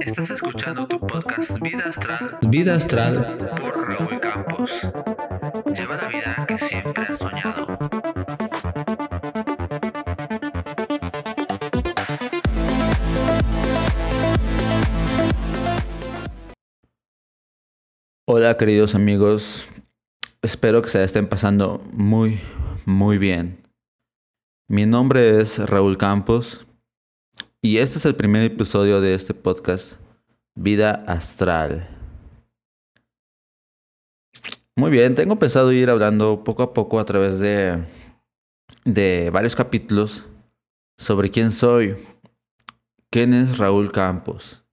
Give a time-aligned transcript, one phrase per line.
[0.00, 3.14] Estás escuchando tu podcast Vida Astral Vida Astral
[3.60, 4.70] por Raúl Campos.
[5.76, 7.78] Lleva la vida que siempre has soñado.
[18.26, 19.82] Hola queridos amigos,
[20.40, 22.40] espero que se estén pasando muy,
[22.86, 23.68] muy bien.
[24.66, 26.67] Mi nombre es Raúl Campos
[27.62, 29.94] y este es el primer episodio de este podcast,
[30.54, 31.88] Vida Astral.
[34.76, 37.84] Muy bien, tengo pensado ir hablando poco a poco a través de,
[38.84, 40.26] de varios capítulos
[40.96, 41.96] sobre quién soy,
[43.10, 44.64] quién es Raúl Campos.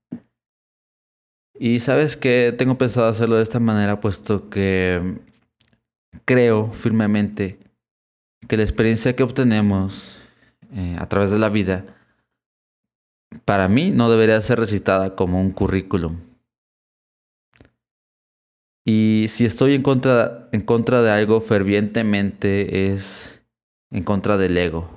[1.58, 5.18] Y sabes que tengo pensado hacerlo de esta manera puesto que
[6.24, 7.58] creo firmemente
[8.46, 10.18] que la experiencia que obtenemos
[10.72, 11.95] eh, a través de la vida,
[13.44, 16.20] para mí no debería ser recitada como un currículum.
[18.84, 23.42] Y si estoy en contra, en contra de algo fervientemente es
[23.90, 24.88] en contra del ego.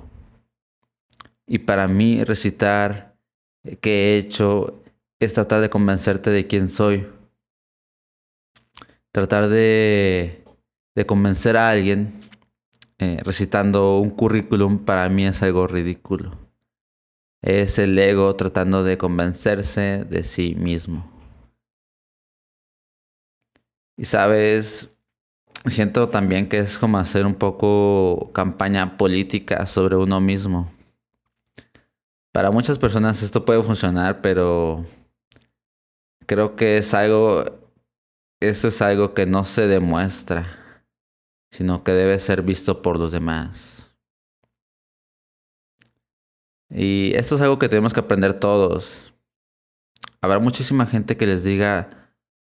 [1.46, 3.16] Y para mí recitar
[3.80, 4.82] que he hecho
[5.18, 7.06] es tratar de convencerte de quién soy.
[9.10, 10.44] Tratar de,
[10.94, 12.20] de convencer a alguien
[13.00, 16.49] eh, recitando un currículum para mí es algo ridículo.
[17.42, 21.10] Es el ego tratando de convencerse de sí mismo.
[23.96, 24.90] Y sabes,
[25.66, 30.70] siento también que es como hacer un poco campaña política sobre uno mismo.
[32.32, 34.86] Para muchas personas esto puede funcionar, pero
[36.26, 37.44] creo que es algo,
[38.40, 40.46] eso es algo que no se demuestra,
[41.50, 43.89] sino que debe ser visto por los demás.
[46.70, 49.12] Y esto es algo que tenemos que aprender todos.
[50.20, 52.14] Habrá muchísima gente que les diga,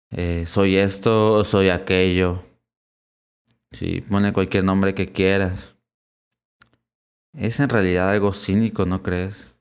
[0.10, 2.44] eh, soy esto o soy aquello.
[3.72, 5.78] Si pone cualquier nombre que quieras.
[7.34, 9.56] Es en realidad algo cínico, ¿no crees?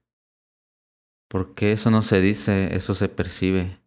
[1.29, 3.81] Porque eso no se dice, eso se percibe.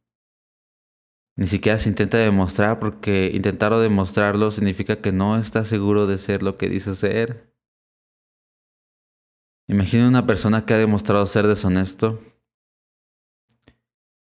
[1.35, 6.43] Ni siquiera se intenta demostrar porque intentar demostrarlo significa que no está seguro de ser
[6.43, 7.52] lo que dice ser.
[9.67, 12.21] Imagina una persona que ha demostrado ser deshonesto,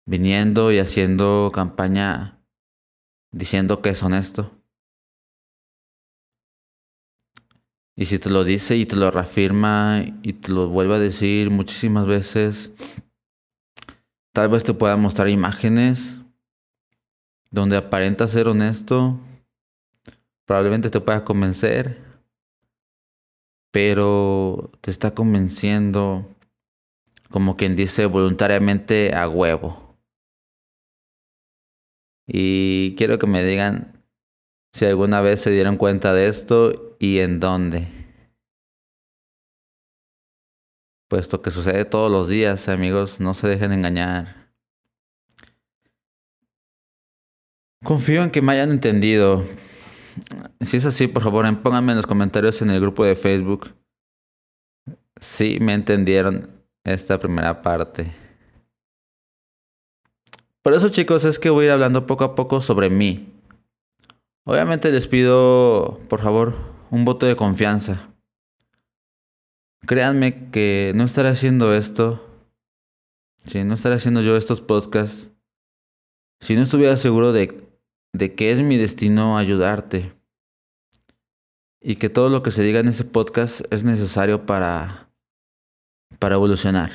[0.07, 2.41] viniendo y haciendo campaña
[3.33, 4.51] diciendo que es honesto.
[7.97, 11.51] Y si te lo dice y te lo reafirma y te lo vuelve a decir
[11.51, 12.73] muchísimas veces,
[14.33, 16.19] tal vez te pueda mostrar imágenes
[17.51, 19.21] donde aparenta ser honesto,
[20.45, 22.10] probablemente te pueda convencer,
[23.71, 26.27] pero te está convenciendo
[27.31, 29.97] como quien dice voluntariamente a huevo.
[32.27, 34.05] Y quiero que me digan
[34.73, 37.89] si alguna vez se dieron cuenta de esto y en dónde.
[41.09, 44.53] Puesto que sucede todos los días, amigos, no se dejen engañar.
[47.85, 49.45] Confío en que me hayan entendido.
[50.61, 53.75] Si es así, por favor, pónganme en los comentarios en el grupo de Facebook
[55.21, 56.51] si me entendieron
[56.85, 58.13] esta primera parte.
[60.63, 63.33] Por eso, chicos, es que voy a ir hablando poco a poco sobre mí.
[64.45, 66.57] Obviamente les pido, por favor,
[66.91, 68.11] un voto de confianza.
[69.87, 72.27] Créanme que no estaré haciendo esto.
[73.47, 75.31] Si no estaré haciendo yo estos podcasts.
[76.41, 77.70] Si no estuviera seguro de
[78.13, 80.13] de que es mi destino ayudarte
[81.81, 85.11] y que todo lo que se diga en ese podcast es necesario para
[86.19, 86.91] para evolucionar.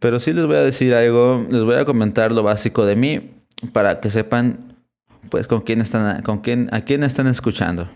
[0.00, 3.30] Pero sí les voy a decir algo, les voy a comentar lo básico de mí
[3.72, 4.76] para que sepan
[5.30, 7.88] pues con quién están con quién a quién están escuchando.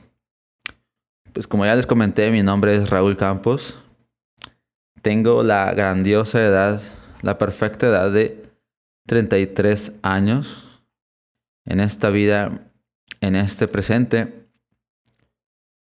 [1.33, 3.83] Pues como ya les comenté, mi nombre es Raúl Campos.
[5.03, 6.81] Tengo la grandiosa edad
[7.23, 8.51] la perfecta edad de
[9.07, 10.83] 33 años
[11.65, 12.71] en esta vida,
[13.21, 14.47] en este presente.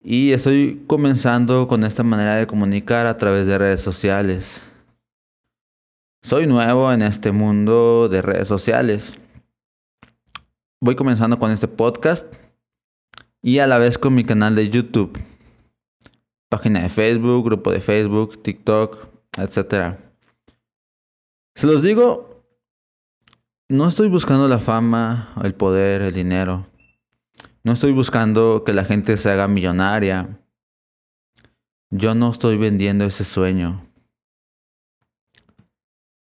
[0.01, 4.71] Y estoy comenzando con esta manera de comunicar a través de redes sociales.
[6.21, 9.15] Soy nuevo en este mundo de redes sociales.
[10.81, 12.33] Voy comenzando con este podcast
[13.41, 15.19] y a la vez con mi canal de YouTube,
[16.49, 19.07] página de Facebook, grupo de Facebook, TikTok,
[19.37, 20.04] etcétera.
[21.55, 22.43] Se los digo,
[23.69, 26.67] no estoy buscando la fama, el poder, el dinero.
[27.63, 30.41] No estoy buscando que la gente se haga millonaria.
[31.91, 33.89] yo no estoy vendiendo ese sueño.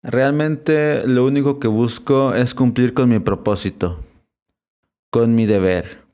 [0.02, 4.05] Realmente lo único que busco es cumplir con mi propósito,
[5.11, 6.05] con mi deber.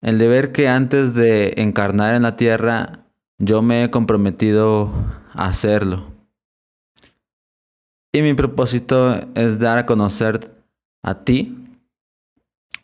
[0.00, 3.04] El deber que antes de encarnar en la tierra
[3.36, 4.90] yo me he comprometido
[5.34, 6.17] a hacerlo.
[8.12, 10.64] Y mi propósito es dar a conocer
[11.02, 11.56] a ti,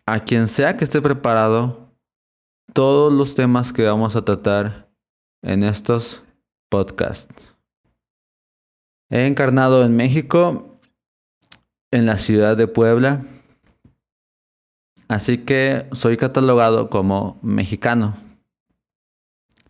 [0.06, 1.88] a quien sea que esté preparado,
[2.73, 4.91] todos los temas que vamos a tratar
[5.43, 6.23] en estos
[6.71, 7.55] podcasts.
[9.11, 10.79] He encarnado en México,
[11.91, 13.25] en la ciudad de Puebla,
[15.09, 18.17] así que soy catalogado como mexicano.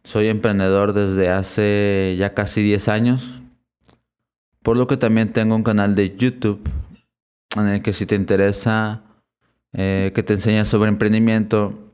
[0.03, 3.43] Soy emprendedor desde hace ya casi 10 años,
[4.65, 6.59] por lo que también tengo un canal de YouTube
[7.55, 9.03] en el que si te interesa
[9.75, 11.93] eh, que te enseñe sobre emprendimiento,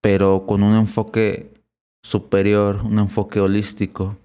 [0.00, 1.52] pero con un enfoque
[2.02, 4.16] superior, un enfoque holístico,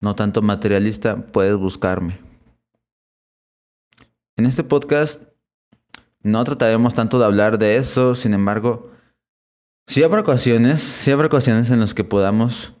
[0.00, 2.20] no tanto materialista, puedes buscarme.
[4.36, 5.24] En este podcast
[6.22, 8.92] no trataremos tanto de hablar de eso, sin embargo,
[9.88, 12.74] sí habrá ocasiones, sí habrá ocasiones en las que podamos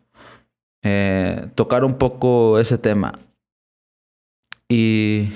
[0.84, 3.18] eh, tocar un poco ese tema.
[4.68, 5.30] Y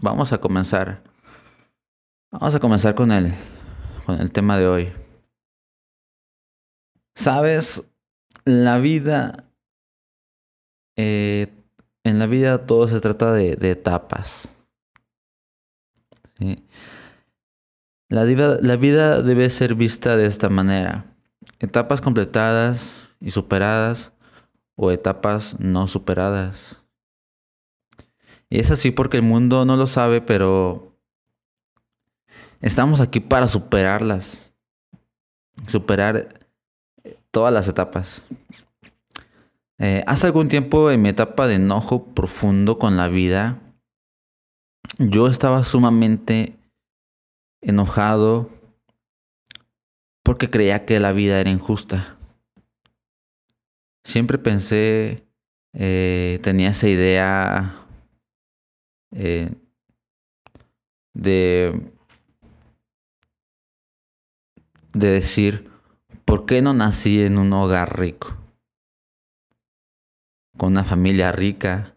[0.00, 1.02] vamos a comenzar.
[2.30, 3.34] Vamos a comenzar con el,
[4.06, 4.92] con el tema de hoy.
[7.14, 7.84] Sabes,
[8.44, 9.44] la vida,
[10.96, 11.52] eh,
[12.04, 14.48] en la vida todo se trata de, etapas.
[18.08, 21.06] La, la vida debe ser vista de esta manera.
[21.58, 24.12] Etapas completadas y superadas
[24.74, 26.81] o etapas no superadas.
[28.52, 30.94] Y es así porque el mundo no lo sabe, pero
[32.60, 34.52] estamos aquí para superarlas.
[35.68, 36.28] Superar
[37.30, 38.26] todas las etapas.
[39.78, 43.58] Eh, hace algún tiempo en mi etapa de enojo profundo con la vida,
[44.98, 46.54] yo estaba sumamente
[47.62, 48.50] enojado
[50.22, 52.18] porque creía que la vida era injusta.
[54.04, 55.24] Siempre pensé,
[55.72, 57.78] eh, tenía esa idea
[59.12, 59.50] eh,
[61.14, 61.92] de,
[64.92, 65.72] de decir,
[66.32, 68.34] ¿Por qué no nací en un hogar rico?
[70.56, 71.94] Con una familia rica.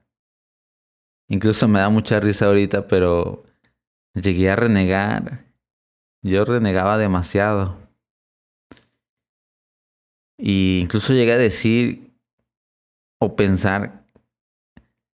[1.29, 3.45] Incluso me da mucha risa ahorita, pero
[4.13, 5.45] llegué a renegar.
[6.21, 7.77] Yo renegaba demasiado.
[10.37, 12.13] Y incluso llegué a decir
[13.19, 14.05] o pensar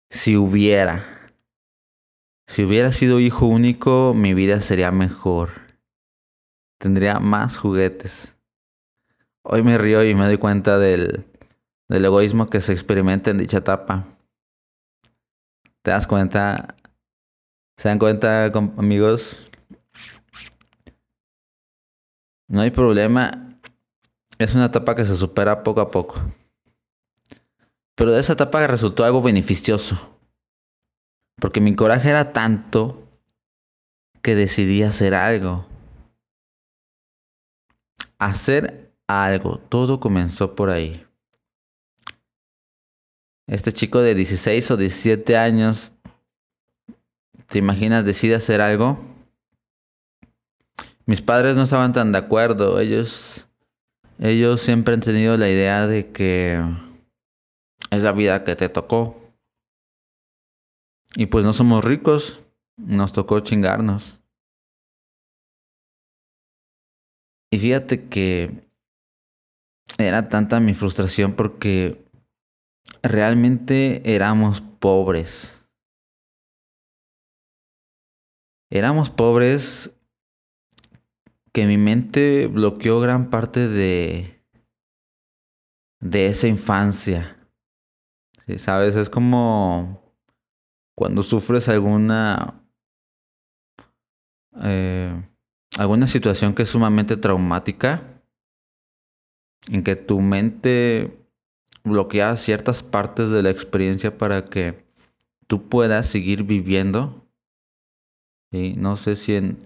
[0.09, 1.03] si hubiera,
[2.49, 5.51] si hubiera sido hijo único, mi vida sería mejor.
[6.79, 8.35] Tendría más juguetes.
[9.43, 11.27] Hoy me río y me doy cuenta del,
[11.87, 14.07] del egoísmo que se experimenta en dicha etapa.
[15.83, 16.75] ¿Te das cuenta?
[17.77, 18.45] ¿Se dan cuenta,
[18.77, 19.51] amigos?
[22.47, 23.59] No hay problema.
[24.39, 26.19] Es una etapa que se supera poco a poco.
[27.93, 30.18] Pero de esa etapa resultó algo beneficioso.
[31.39, 33.07] Porque mi coraje era tanto
[34.21, 35.65] que decidí hacer algo.
[38.17, 39.59] Hacer algo.
[39.69, 41.05] Todo comenzó por ahí.
[43.47, 45.93] Este chico de 16 o 17 años,
[47.47, 48.99] ¿te imaginas decide hacer algo?
[51.07, 52.79] Mis padres no estaban tan de acuerdo.
[52.79, 53.47] Ellos,
[54.19, 56.63] ellos siempre han tenido la idea de que
[57.89, 59.18] es la vida que te tocó.
[61.15, 62.41] Y pues no somos ricos,
[62.77, 64.21] nos tocó chingarnos.
[67.51, 68.69] Y fíjate que
[69.97, 72.05] era tanta mi frustración porque
[73.01, 75.67] realmente éramos pobres.
[78.71, 79.91] Éramos pobres
[81.51, 84.45] que mi mente bloqueó gran parte de,
[85.99, 87.35] de esa infancia.
[88.57, 88.95] ¿Sabes?
[88.95, 90.08] Es como
[90.99, 92.61] cuando sufres alguna...
[94.61, 95.29] Eh,
[95.77, 98.21] alguna situación que es sumamente traumática
[99.69, 101.17] en que tu mente
[101.85, 104.85] bloquea ciertas partes de la experiencia para que
[105.47, 107.25] tú puedas seguir viviendo.
[108.51, 109.57] Y no sé si en,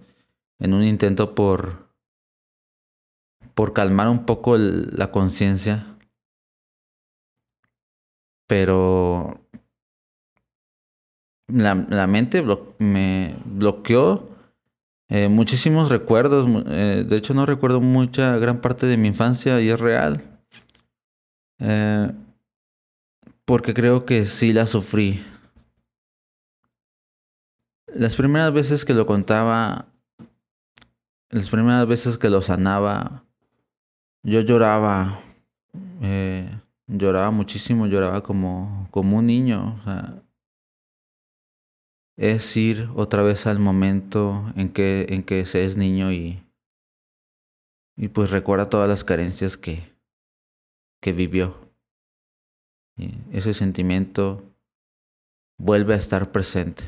[0.60, 1.90] en un intento por,
[3.56, 5.98] por calmar un poco la conciencia,
[8.46, 9.43] pero
[11.48, 12.44] la, la mente
[12.80, 14.34] me bloqueó
[15.16, 16.48] eh, muchísimos recuerdos.
[16.68, 20.24] Eh, de hecho, no recuerdo mucha, gran parte de mi infancia y es real.
[21.60, 22.12] Eh,
[23.46, 25.24] porque creo que sí la sufrí.
[27.94, 29.86] Las primeras veces que lo contaba,
[31.30, 33.24] las primeras veces que lo sanaba,
[34.24, 35.20] yo lloraba,
[36.88, 39.78] lloraba muchísimo, lloraba como, como un niño.
[39.80, 40.24] O sea,
[42.18, 46.44] es ir otra vez al momento en que, en que se es niño y,
[47.96, 49.94] y pues recuerda todas las carencias que,
[51.02, 51.58] que vivió.
[53.32, 54.44] Ese sentimiento
[55.60, 56.84] vuelve a estar presente.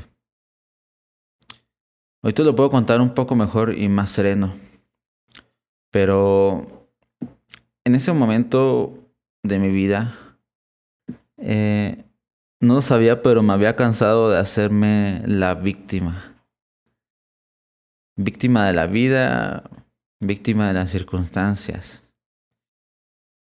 [2.22, 4.56] Hoy te lo puedo contar un poco mejor y más sereno.
[5.90, 6.88] Pero
[7.84, 8.98] en ese momento
[9.42, 10.16] de mi vida,
[11.36, 12.05] eh,
[12.60, 16.34] no lo sabía, pero me había cansado de hacerme la víctima.
[18.16, 19.70] Víctima de la vida,
[20.20, 22.04] víctima de las circunstancias.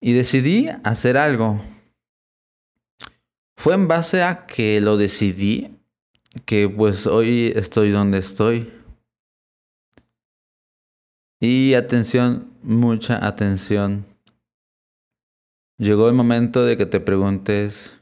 [0.02, 1.62] Y decidí hacer algo.
[3.58, 5.76] Fue en base a que lo decidí
[6.44, 8.72] que pues hoy estoy donde estoy.
[11.40, 14.06] Y atención, mucha atención.
[15.78, 17.95] Llegó el momento de que te preguntes,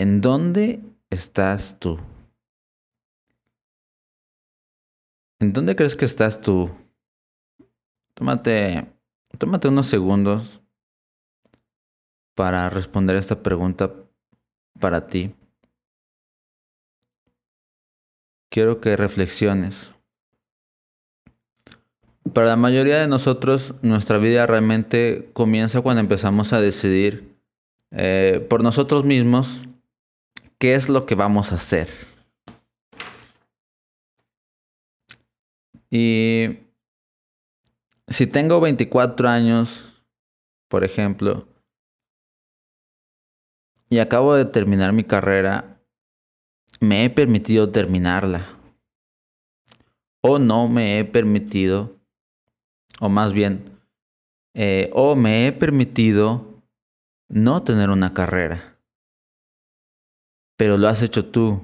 [0.00, 0.80] ¿en dónde
[1.10, 1.98] estás tú?
[5.38, 6.70] ¿En dónde crees que estás tú?
[8.14, 8.90] Tómate,
[9.36, 10.62] tómate unos segundos
[12.34, 13.92] para responder esta pregunta
[14.80, 15.34] para ti.
[18.50, 19.94] Quiero que reflexiones.
[22.32, 27.38] Para la mayoría de nosotros, nuestra vida realmente comienza cuando empezamos a decidir
[27.90, 29.66] eh, por nosotros mismos
[30.60, 31.88] qué es lo que vamos a hacer.
[35.90, 36.58] Y
[38.06, 40.04] si tengo 24 años,
[40.68, 41.48] por ejemplo,
[43.88, 45.80] y acabo de terminar mi carrera,
[46.78, 48.46] me he permitido terminarla.
[50.22, 51.96] O no me he permitido,
[53.00, 53.80] o más bien,
[54.54, 56.62] eh, o me he permitido
[57.28, 58.69] no tener una carrera.
[60.60, 61.58] Pero lo has hecho tú.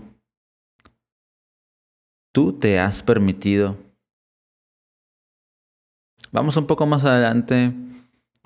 [2.32, 3.76] Tú te has permitido.
[6.32, 7.74] Vamos un poco más adelante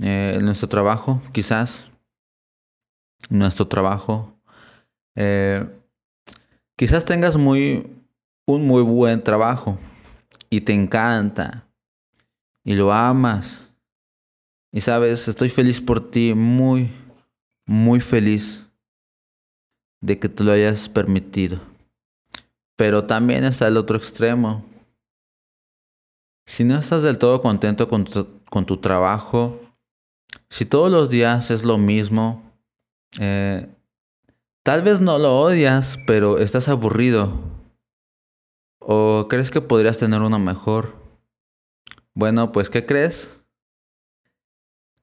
[0.00, 1.92] eh, en nuestro trabajo, quizás.
[3.28, 4.34] Nuestro trabajo.
[5.14, 5.64] Eh,
[6.74, 7.88] quizás tengas muy,
[8.44, 9.78] un muy buen trabajo
[10.50, 11.64] y te encanta
[12.64, 13.70] y lo amas.
[14.72, 16.90] Y sabes, estoy feliz por ti, muy,
[17.66, 18.66] muy feliz
[20.00, 21.60] de que te lo hayas permitido.
[22.76, 24.64] Pero también está el otro extremo.
[26.46, 29.60] Si no estás del todo contento con tu, con tu trabajo,
[30.48, 32.42] si todos los días es lo mismo,
[33.18, 33.68] eh,
[34.62, 37.40] tal vez no lo odias, pero estás aburrido.
[38.80, 40.96] ¿O crees que podrías tener uno mejor?
[42.14, 43.44] Bueno, pues ¿qué crees?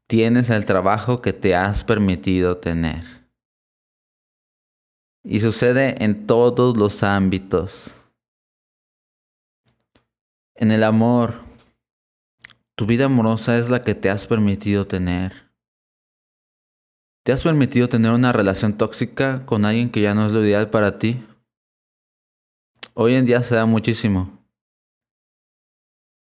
[0.08, 3.17] Tienes el trabajo que te has permitido tener.
[5.30, 8.06] Y sucede en todos los ámbitos.
[10.56, 11.42] En el amor,
[12.76, 15.52] tu vida amorosa es la que te has permitido tener.
[17.26, 20.70] ¿Te has permitido tener una relación tóxica con alguien que ya no es lo ideal
[20.70, 21.22] para ti?
[22.94, 24.48] Hoy en día se da muchísimo.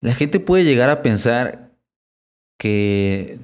[0.01, 1.77] La gente puede llegar a pensar
[2.58, 3.39] que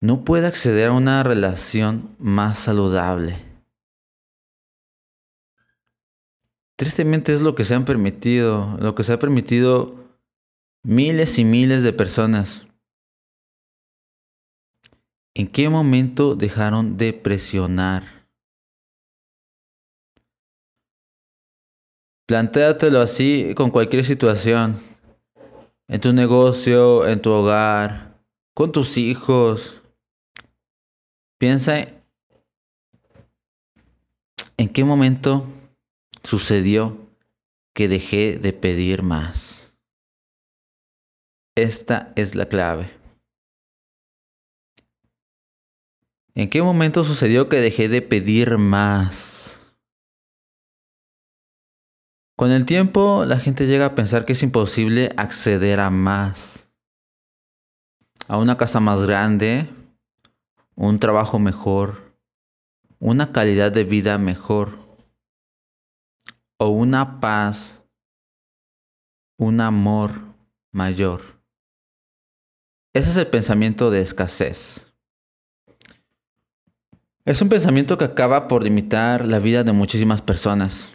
[0.00, 3.45] no puede acceder a una relación más saludable.
[6.76, 9.96] Tristemente es lo que se han permitido, lo que se ha permitido
[10.84, 12.66] miles y miles de personas.
[15.34, 18.28] ¿En qué momento dejaron de presionar?
[22.26, 24.78] Plantéatelo así con cualquier situación.
[25.88, 28.18] En tu negocio, en tu hogar,
[28.54, 29.82] con tus hijos.
[31.38, 31.86] Piensa
[34.56, 35.46] en qué momento
[36.26, 37.08] sucedió
[37.72, 39.76] que dejé de pedir más.
[41.54, 42.90] Esta es la clave.
[46.34, 49.60] ¿En qué momento sucedió que dejé de pedir más?
[52.36, 56.68] Con el tiempo la gente llega a pensar que es imposible acceder a más.
[58.26, 59.70] A una casa más grande,
[60.74, 62.16] un trabajo mejor,
[62.98, 64.85] una calidad de vida mejor
[66.58, 67.82] o una paz,
[69.38, 70.12] un amor
[70.72, 71.22] mayor.
[72.92, 74.86] ese es el pensamiento de escasez.
[77.26, 80.94] Es un pensamiento que acaba por limitar la vida de muchísimas personas.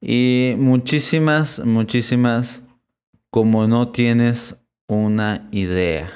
[0.00, 2.62] Y muchísimas, muchísimas,
[3.30, 6.08] como no tienes una idea.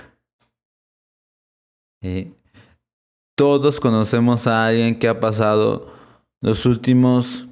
[3.35, 5.93] Todos conocemos a alguien que ha pasado
[6.41, 7.48] los últimos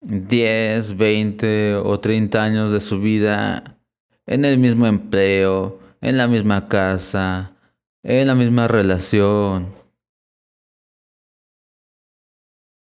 [0.00, 3.78] 10, 20 o 30 años de su vida
[4.26, 7.54] en el mismo empleo, en la misma casa,
[8.02, 9.74] en la misma relación.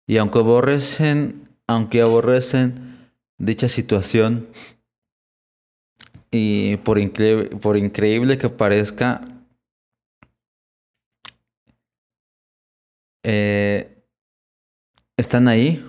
[0.08, 4.48] Y aunque aborrecen, aunque aborrecen dicha situación,
[6.30, 6.98] y por,
[7.60, 9.22] por increíble que parezca,
[13.22, 14.04] eh,
[15.16, 15.84] están ahí.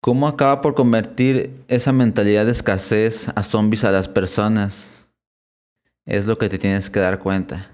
[0.00, 5.08] ¿Cómo acaba por convertir esa mentalidad de escasez a zombies a las personas?
[6.06, 7.70] Es lo que te tienes que dar cuenta.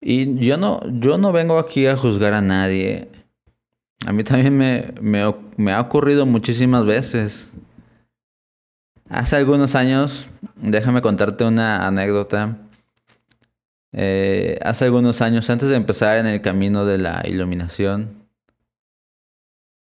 [0.00, 3.08] Y yo no, yo no vengo aquí a juzgar a nadie.
[4.04, 4.92] A mí también me,
[5.56, 7.50] me, ha ocurrido muchísimas veces.
[9.08, 12.58] Hace algunos años, déjame contarte una anécdota.
[13.92, 18.15] Eh, hace algunos años, antes de empezar en el camino de la iluminación,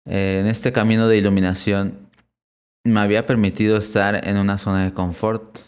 [0.06, 2.10] eh, en este camino de iluminación,
[2.84, 5.60] me había permitido estar en una zona de confort.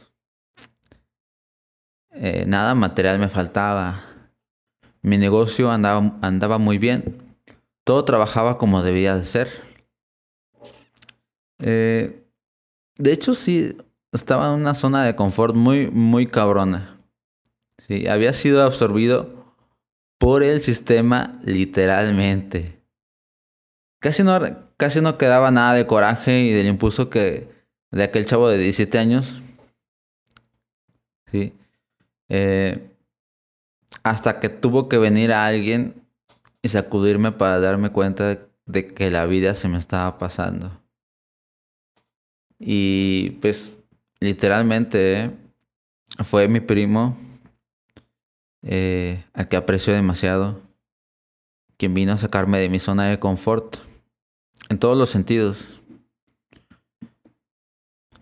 [2.11, 4.03] Eh, nada material me faltaba.
[5.01, 7.37] Mi negocio andaba, muy bien.
[7.83, 9.49] Todo trabajaba como debía de ser.
[11.59, 12.25] Eh,
[12.97, 13.77] de hecho, sí,
[14.11, 16.99] estaba en una zona de confort muy, muy cabrona.
[17.77, 19.55] Sí, había sido absorbido
[20.17, 22.81] por el sistema literalmente.
[23.99, 24.39] Casi no,
[24.77, 27.47] casi no quedaba nada de coraje y del impulso que
[27.91, 29.41] de aquel chavo de 17 años.
[31.31, 31.53] Sí.
[32.29, 32.91] Eh,
[34.03, 36.05] hasta que tuvo que venir a alguien
[36.61, 40.81] y sacudirme para darme cuenta de, que la vida se me estaba pasando.
[42.59, 43.79] Y pues
[44.19, 45.31] literalmente ¿eh?
[46.23, 47.17] fue mi primo,
[48.63, 50.61] eh, al que aprecio demasiado,
[51.77, 53.77] quien vino a sacarme de mi zona de confort,
[54.69, 55.81] en todos los sentidos.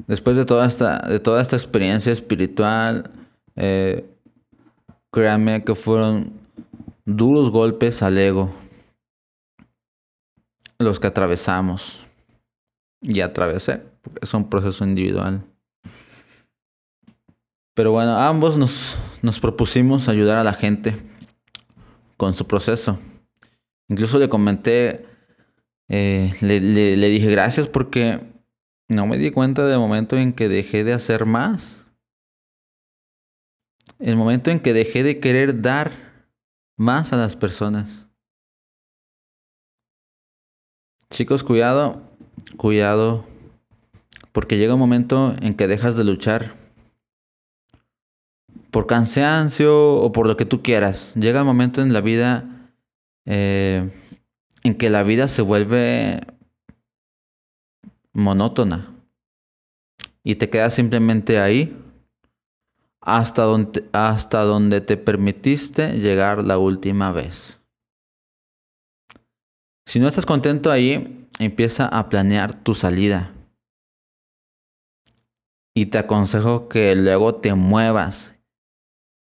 [0.07, 3.11] Después de toda esta, de toda esta experiencia espiritual,
[3.55, 4.09] eh,
[5.13, 6.33] Créanme que fueron
[7.05, 8.51] duros golpes al ego
[10.79, 12.03] los que atravesamos
[12.99, 15.45] y atravesé, porque es un proceso individual.
[17.75, 20.97] Pero bueno, ambos nos, nos propusimos ayudar a la gente
[22.17, 22.97] con su proceso.
[23.93, 25.05] Incluso le comenté,
[25.87, 28.21] eh, le, le dije gracias porque
[28.89, 31.83] no me di cuenta del momento en que dejé de hacer más
[33.99, 35.91] el momento en que dejé de querer dar
[36.75, 38.07] más a las personas.
[41.11, 42.01] Chicos, cuidado,
[42.57, 43.25] cuidado,
[44.31, 46.57] porque llega un momento en que dejas de luchar
[48.71, 51.13] por cansancio o por lo que tú quieras.
[51.13, 52.62] Llega un momento en la vida
[53.25, 53.89] eh,
[54.63, 56.21] en que la vida se vuelve
[58.13, 58.93] monótona
[60.23, 61.77] y te quedas simplemente ahí
[63.01, 67.59] hasta donde, hasta donde te permitiste llegar la última vez.
[69.85, 73.33] Si no estás contento ahí, empieza a planear tu salida.
[75.75, 78.35] Y te aconsejo que luego te muevas,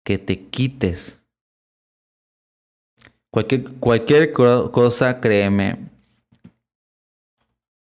[0.04, 1.19] que te quites.
[3.32, 5.90] Cualquier, cualquier cosa, créeme,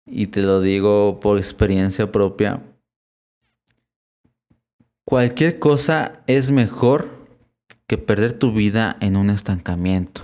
[0.06, 2.62] y te lo digo por experiencia propia,
[5.12, 7.28] Cualquier cosa es mejor
[7.86, 10.22] que perder tu vida en un estancamiento.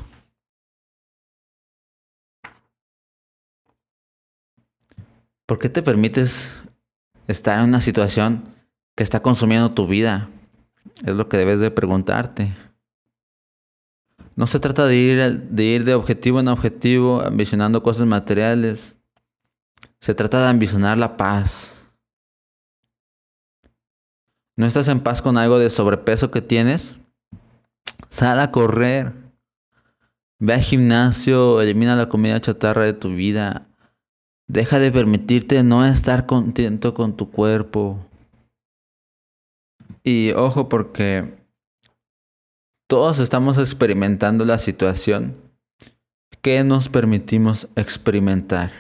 [5.46, 6.62] ¿Por qué te permites
[7.28, 8.46] estar en una situación
[8.96, 10.30] que está consumiendo tu vida?
[11.04, 12.56] Es lo que debes de preguntarte.
[14.38, 18.96] No se trata de ir, de objetivo en objetivo ambicionando cosas materiales.
[20.00, 21.78] Se trata de ambicionar la paz,
[24.58, 26.98] ¿No estás en paz con algo de sobrepeso que tienes?
[28.10, 29.14] Sal a correr.
[30.40, 33.68] Ve al gimnasio, elimina la comida chatarra de tu vida.
[34.48, 38.00] Deja de permitirte no estar contento con tu cuerpo.
[40.04, 41.37] Y ojo porque
[42.88, 45.36] todos estamos experimentando la situación
[46.42, 48.72] que nos permitimos experimentar.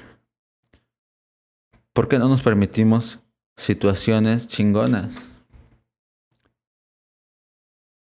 [1.98, 3.22] ¿por qué no nos permitimos
[3.58, 5.32] situaciones chingonas?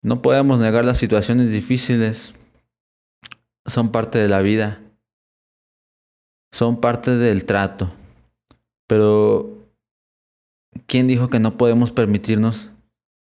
[0.02, 2.34] No podemos negar las situaciones difíciles.
[3.68, 4.82] Son parte de la vida.
[6.52, 7.94] Son parte del trato.
[8.88, 9.70] Pero,
[10.88, 12.72] ¿quién dijo que no podemos permitirnos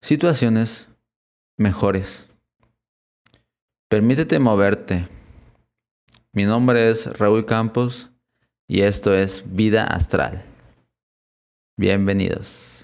[0.03, 0.89] situaciones
[1.57, 2.30] mejores?
[3.91, 5.09] Permítete moverte.
[6.33, 8.13] Mi nombre es Raúl Campos
[8.69, 10.45] y esto es Vida Astral.
[11.77, 12.80] Bienvenidos.